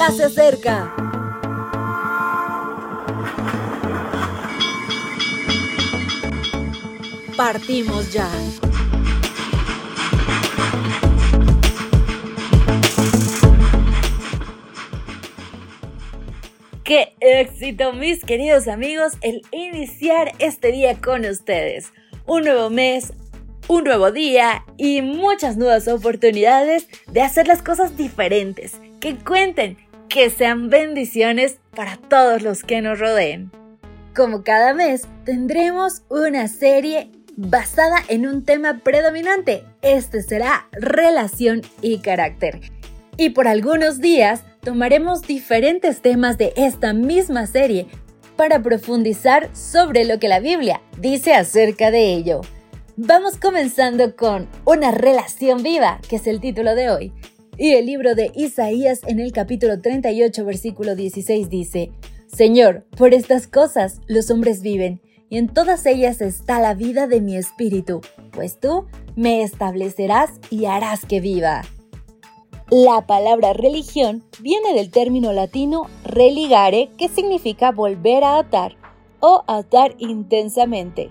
[0.00, 0.94] ya se acerca.
[7.36, 8.26] Partimos ya.
[16.82, 21.92] Qué éxito, mis queridos amigos, el iniciar este día con ustedes.
[22.24, 23.12] Un nuevo mes,
[23.68, 28.80] un nuevo día y muchas nuevas oportunidades de hacer las cosas diferentes.
[28.98, 29.76] Que cuenten,
[30.10, 33.50] que sean bendiciones para todos los que nos rodeen.
[34.14, 39.64] Como cada mes, tendremos una serie basada en un tema predominante.
[39.82, 42.60] Este será relación y carácter.
[43.16, 47.86] Y por algunos días tomaremos diferentes temas de esta misma serie
[48.36, 52.40] para profundizar sobre lo que la Biblia dice acerca de ello.
[52.96, 57.12] Vamos comenzando con Una relación viva, que es el título de hoy.
[57.62, 61.90] Y el libro de Isaías en el capítulo 38, versículo 16 dice,
[62.26, 67.20] Señor, por estas cosas los hombres viven, y en todas ellas está la vida de
[67.20, 68.00] mi espíritu,
[68.32, 71.60] pues tú me establecerás y harás que viva.
[72.70, 78.76] La palabra religión viene del término latino religare, que significa volver a atar
[79.20, 81.10] o atar intensamente.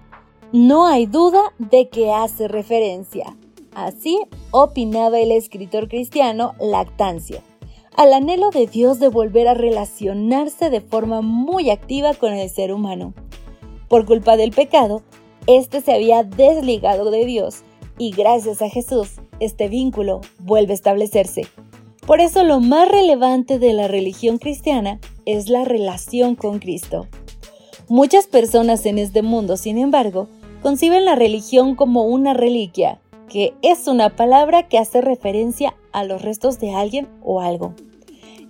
[0.51, 3.37] No hay duda de que hace referencia,
[3.85, 4.19] así
[4.51, 7.41] opinaba el escritor cristiano Lactancio,
[7.95, 12.71] al anhelo de Dios de volver a relacionarse de forma muy activa con el ser
[12.73, 13.13] humano.
[13.87, 15.01] Por culpa del pecado,
[15.47, 17.63] éste se había desligado de Dios
[17.97, 21.47] y gracias a Jesús este vínculo vuelve a establecerse.
[22.05, 27.07] Por eso lo más relevante de la religión cristiana es la relación con Cristo.
[27.87, 30.27] Muchas personas en este mundo, sin embargo,
[30.61, 36.21] conciben la religión como una reliquia, que es una palabra que hace referencia a los
[36.21, 37.73] restos de alguien o algo.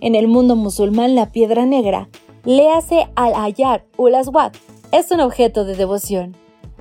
[0.00, 2.08] En el mundo musulmán, la piedra negra,
[2.44, 4.52] le hace al ayat o aswad,
[4.92, 6.34] es un objeto de devoción.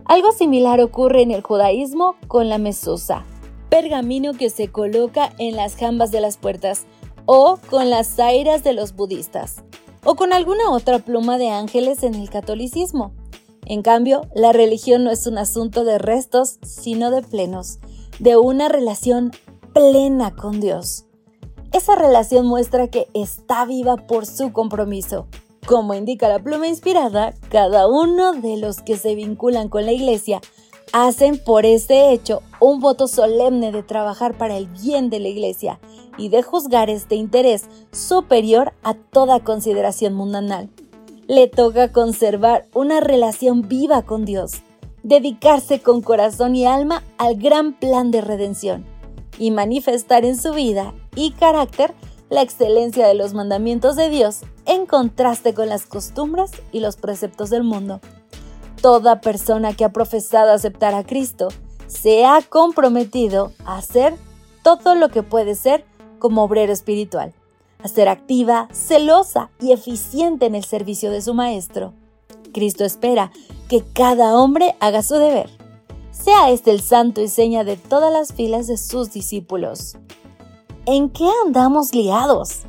[0.05, 3.25] Algo similar ocurre en el judaísmo con la mesusa,
[3.69, 6.85] pergamino que se coloca en las jambas de las puertas,
[7.25, 9.63] o con las zairas de los budistas,
[10.03, 13.11] o con alguna otra pluma de ángeles en el catolicismo.
[13.65, 17.77] En cambio, la religión no es un asunto de restos, sino de plenos,
[18.19, 19.31] de una relación
[19.73, 21.05] plena con Dios.
[21.71, 25.27] Esa relación muestra que está viva por su compromiso,
[25.65, 30.41] como indica la pluma inspirada, cada uno de los que se vinculan con la iglesia
[30.93, 35.79] hacen por este hecho un voto solemne de trabajar para el bien de la iglesia
[36.17, 40.69] y de juzgar este interés superior a toda consideración mundanal.
[41.27, 44.63] Le toca conservar una relación viva con Dios,
[45.03, 48.85] dedicarse con corazón y alma al gran plan de redención
[49.37, 51.93] y manifestar en su vida y carácter
[52.29, 57.49] la excelencia de los mandamientos de Dios en contraste con las costumbres y los preceptos
[57.49, 58.01] del mundo.
[58.81, 61.49] Toda persona que ha profesado aceptar a Cristo
[61.87, 64.15] se ha comprometido a hacer
[64.63, 65.85] todo lo que puede ser
[66.19, 67.33] como obrero espiritual,
[67.83, 71.93] a ser activa, celosa y eficiente en el servicio de su Maestro.
[72.53, 73.31] Cristo espera
[73.69, 75.49] que cada hombre haga su deber,
[76.11, 79.95] sea este el santo y seña de todas las filas de sus discípulos.
[80.85, 82.63] ¿En qué andamos liados?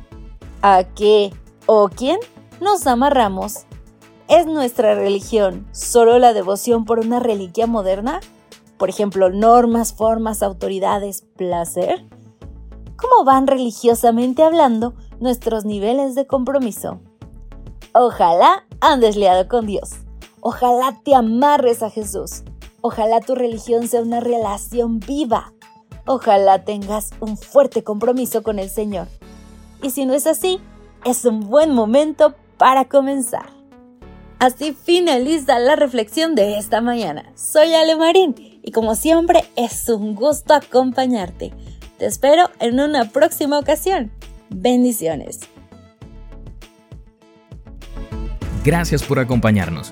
[0.61, 1.33] ¿A qué
[1.65, 2.19] o quién
[2.61, 3.65] nos amarramos?
[4.27, 8.19] ¿Es nuestra religión solo la devoción por una reliquia moderna?
[8.77, 12.05] Por ejemplo, normas, formas, autoridades, placer.
[12.95, 16.99] ¿Cómo van religiosamente hablando nuestros niveles de compromiso?
[17.93, 19.89] Ojalá andes liado con Dios.
[20.43, 22.41] Ojalá te amarres a Jesús.
[22.81, 25.53] Ojalá tu religión sea una relación viva.
[26.07, 29.07] Ojalá tengas un fuerte compromiso con el Señor.
[29.83, 30.59] Y si no es así,
[31.05, 33.49] es un buen momento para comenzar.
[34.39, 37.31] Así finaliza la reflexión de esta mañana.
[37.35, 41.53] Soy Ale Marín y como siempre es un gusto acompañarte.
[41.99, 44.11] Te espero en una próxima ocasión.
[44.49, 45.41] Bendiciones.
[48.63, 49.91] Gracias por acompañarnos.